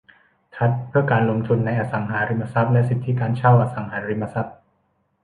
[0.55, 4.55] ทรัสต์เพื่อการลงทุนในอสังหาริมทรัพย์และสิทธิการเช่าอสังหาริมทรัพย์